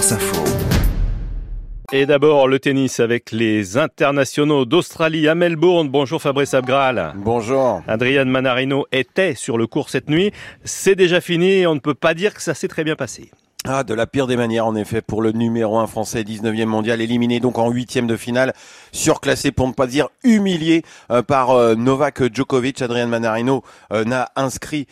[0.00, 0.44] France Info.
[1.92, 5.90] Et d'abord le tennis avec les internationaux d'Australie à Melbourne.
[5.90, 7.12] Bonjour Fabrice Abgral.
[7.16, 7.82] Bonjour.
[7.86, 10.32] Adrian Manarino était sur le cours cette nuit.
[10.64, 13.30] C'est déjà fini et on ne peut pas dire que ça s'est très bien passé.
[13.66, 17.02] Ah, de la pire des manières, en effet, pour le numéro 1 français, 19e mondial,
[17.02, 18.54] éliminé donc en huitième de finale,
[18.90, 22.80] surclassé pour ne pas dire humilié euh, par euh, Novak Djokovic.
[22.80, 23.62] Adrian Manarino
[23.92, 24.86] euh, n'a inscrit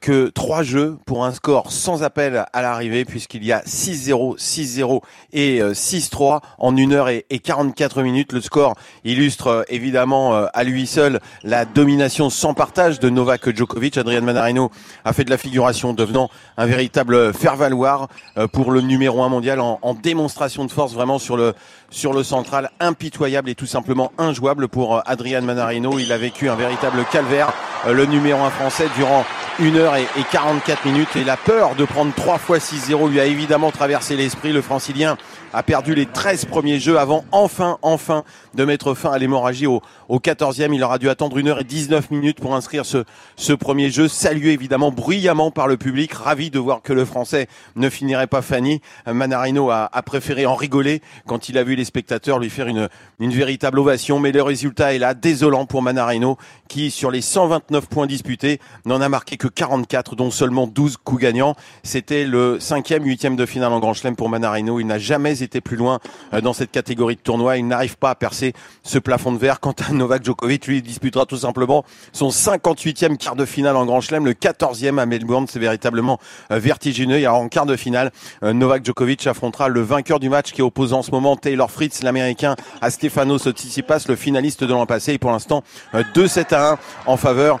[0.00, 5.00] que trois jeux pour un score sans appel à l'arrivée, puisqu'il y a 6-0, 6-0
[5.32, 8.32] et 6-3 en 1 heure et 44 minutes.
[8.32, 13.98] Le score illustre évidemment à lui seul la domination sans partage de Novak Djokovic.
[13.98, 14.70] Adrian Manarino
[15.04, 19.60] a fait de la figuration, devenant un véritable faire-valoir euh, pour le numéro 1 mondial
[19.60, 21.54] en, démonstration de force vraiment sur le
[21.90, 25.98] sur le central impitoyable et tout simplement injouable pour euh, Adrian Manarino.
[25.98, 29.24] Il a vécu un véritable calvaire, euh, le numéro 1 français durant
[29.60, 33.26] 1 heure et, 44 minutes et la peur de prendre 3 fois 6-0 lui a
[33.26, 34.52] évidemment traversé l'esprit.
[34.52, 35.16] Le francilien
[35.52, 39.82] a perdu les 13 premiers jeux avant enfin, enfin de mettre fin à l'hémorragie au,
[40.08, 40.74] au 14e.
[40.74, 43.04] Il aura dû attendre 1 heure et 19 minutes pour inscrire ce,
[43.36, 47.46] ce premier jeu, salué évidemment bruyamment par le public, ravi de voir que le français
[47.76, 48.80] ne finirait pas Fanny.
[49.06, 52.88] Manarino a, a préféré en rigoler quand il a vu les spectateurs lui faire une,
[53.20, 56.38] une véritable ovation, mais le résultat est là, désolant pour Manarino,
[56.68, 61.22] qui sur les 129 points disputés n'en a marqué que 44, dont seulement 12 coups
[61.22, 61.54] gagnants.
[61.82, 64.80] C'était le cinquième, huitième de finale en Grand Chelem pour Manarino.
[64.80, 66.00] Il n'a jamais été plus loin
[66.32, 67.56] euh, dans cette catégorie de tournoi.
[67.56, 69.60] Il n'arrive pas à percer ce plafond de verre.
[69.60, 73.86] Quant à Novak Djokovic, lui, il disputera tout simplement son 58e quart de finale en
[73.86, 75.46] Grand Chelem, le 14e à Melbourne.
[75.48, 76.18] C'est véritablement
[76.50, 77.18] euh, vertigineux.
[77.18, 80.62] Et alors, en quart de finale, euh, Novak Djokovic affrontera le vainqueur du match qui
[80.62, 85.14] oppose en ce moment Taylor Fritz, l'américain, à Stefano Tsitsipas, le finaliste de l'an passé.
[85.14, 85.62] Et pour l'instant,
[85.94, 87.60] 2-7 à 1 en faveur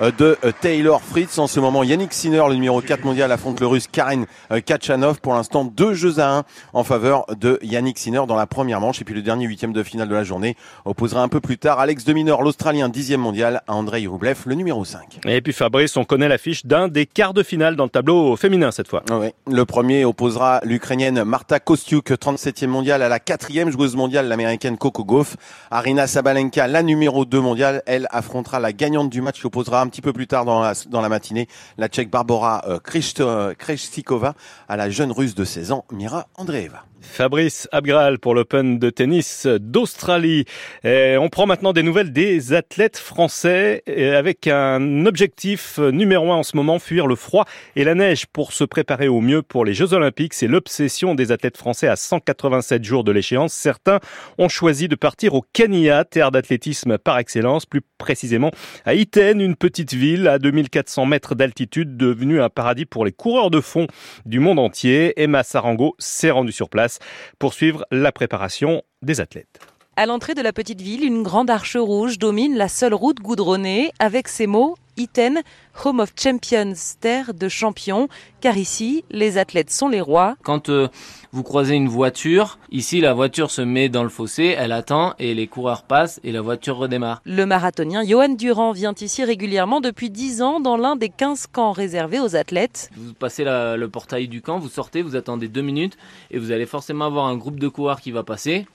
[0.00, 1.38] de Taylor Fritz.
[1.38, 4.26] En ce moment, Yannick Sinner, le numéro 4 mondial, affronte le russe Karen
[4.64, 5.20] Kachanov.
[5.20, 9.00] Pour l'instant, deux jeux à 1 en faveur de Yannick Sinner dans la première manche.
[9.00, 11.80] Et puis le dernier huitième de finale de la journée opposera un peu plus tard
[11.80, 15.20] Alex de Minor, l'Australien dixième mondial, à Andrei Rublev, le numéro 5.
[15.26, 18.70] Et puis Fabrice, on connaît l'affiche d'un des quarts de finale dans le tableau féminin
[18.70, 19.02] cette fois.
[19.10, 24.78] Oui, le premier opposera l'Ukrainienne Marta Kostiuk, 37e mondiale, à la quatrième joueuse mondiale, l'Américaine
[24.78, 25.36] Coco Gauff.
[25.70, 29.88] Arina Sabalenka, la numéro 2 mondiale, elle affrontera la gagnante du match qui opposera un
[29.90, 34.34] petit peu plus tard dans la, matinée la Tchèque Barbara euh, Krejcikova
[34.68, 36.84] à la jeune russe de 16 ans, Mira Andreeva.
[37.02, 40.44] Fabrice Abgral pour l'Open de tennis d'Australie.
[40.84, 46.56] On prend maintenant des nouvelles des athlètes français avec un objectif numéro un en ce
[46.56, 49.94] moment, fuir le froid et la neige pour se préparer au mieux pour les Jeux
[49.94, 50.34] Olympiques.
[50.34, 53.52] C'est l'obsession des athlètes français à 187 jours de l'échéance.
[53.52, 54.00] Certains
[54.38, 58.50] ont choisi de partir au Kenya, terre d'athlétisme par excellence, plus précisément
[58.84, 63.50] à Iten, une petite ville à 2400 mètres d'altitude devenue un paradis pour les coureurs
[63.50, 63.86] de fond
[64.26, 65.20] du monde entier.
[65.20, 66.98] Emma Sarango s'est rendue sur place
[67.38, 69.60] pour suivre la préparation des athlètes.
[69.96, 73.90] À l'entrée de la petite ville, une grande arche rouge domine la seule route goudronnée
[73.98, 75.42] avec ces mots Iten,
[75.84, 78.08] Home of Champions, terre de champions,
[78.42, 80.36] car ici, les athlètes sont les rois.
[80.42, 80.88] Quand euh,
[81.32, 85.34] vous croisez une voiture, ici la voiture se met dans le fossé, elle attend et
[85.34, 87.22] les coureurs passent et la voiture redémarre.
[87.24, 91.72] Le marathonien Johan Durand vient ici régulièrement depuis 10 ans dans l'un des 15 camps
[91.72, 92.90] réservés aux athlètes.
[92.96, 95.96] Vous passez le portail du camp, vous sortez, vous attendez deux minutes
[96.30, 98.66] et vous allez forcément avoir un groupe de coureurs qui va passer.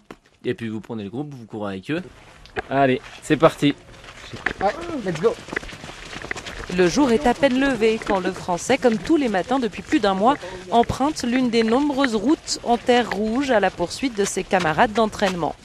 [0.43, 2.01] Et puis vous prenez le groupe, vous courez avec eux.
[2.69, 3.75] Allez, c'est parti.
[5.05, 5.33] let's go.
[6.73, 9.99] Le jour est à peine levé quand le Français, comme tous les matins depuis plus
[9.99, 10.35] d'un mois,
[10.71, 15.55] emprunte l'une des nombreuses routes en terre rouge à la poursuite de ses camarades d'entraînement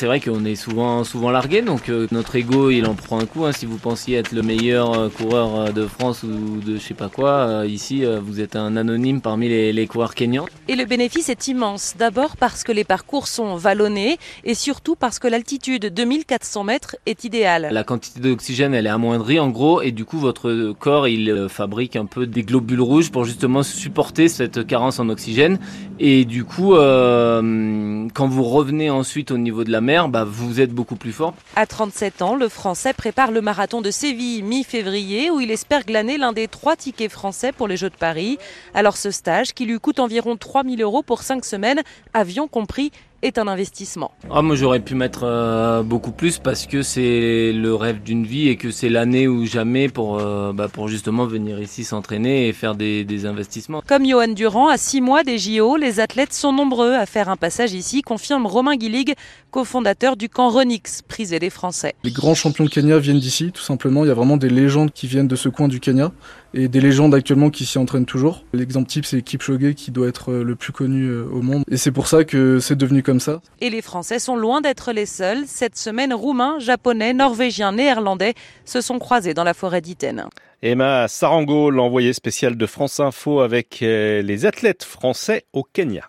[0.00, 3.26] c'est vrai qu'on est souvent, souvent largué, donc euh, notre ego il en prend un
[3.26, 3.44] coup.
[3.44, 3.52] Hein.
[3.52, 6.94] Si vous pensiez être le meilleur euh, coureur euh, de France ou de je sais
[6.94, 10.46] pas quoi, ici vous êtes un anonyme parmi les, les coureurs kenyans.
[10.68, 11.96] Et le bénéfice est immense.
[11.98, 17.24] D'abord parce que les parcours sont vallonnés et surtout parce que l'altitude 2400 mètres est
[17.24, 17.68] idéale.
[17.70, 21.96] La quantité d'oxygène elle est amoindrie en gros et du coup votre corps il fabrique
[21.96, 25.58] un peu des globules rouges pour justement supporter cette carence en oxygène
[25.98, 30.70] et du coup quand vous revenez ensuite au niveau de la mer bah, vous êtes
[30.70, 31.34] beaucoup plus fort.
[31.56, 36.16] À 37 ans, le Français prépare le marathon de Séville mi-février où il espère glaner
[36.16, 38.38] l'un des trois tickets français pour les Jeux de Paris.
[38.72, 41.82] Alors ce stage, qui lui coûte environ 3000 euros pour 5 semaines,
[42.14, 42.92] avion compris,
[43.22, 44.12] est un investissement.
[44.30, 48.48] Ah, moi j'aurais pu mettre euh, beaucoup plus parce que c'est le rêve d'une vie
[48.48, 52.52] et que c'est l'année ou jamais pour, euh, bah, pour justement venir ici s'entraîner et
[52.52, 53.82] faire des, des, investissements.
[53.86, 57.36] Comme Johan Durand, à six mois des JO, les athlètes sont nombreux à faire un
[57.36, 59.14] passage ici, confirme Romain Guilig,
[59.50, 61.94] cofondateur du camp Renix, prisé des Français.
[62.04, 64.04] Les grands champions de Kenya viennent d'ici, tout simplement.
[64.04, 66.12] Il y a vraiment des légendes qui viennent de ce coin du Kenya.
[66.54, 68.44] Et des légendes actuellement qui s'y entraînent toujours.
[68.52, 71.64] L'exemple type, c'est Kipchoge qui doit être le plus connu au monde.
[71.70, 73.40] Et c'est pour ça que c'est devenu comme ça.
[73.60, 75.44] Et les Français sont loin d'être les seuls.
[75.46, 80.26] Cette semaine, Roumains, Japonais, Norvégiens, Néerlandais se sont croisés dans la forêt d'Iten.
[80.62, 86.04] Emma Sarango, l'envoyé spécial de France Info avec les athlètes français au Kenya.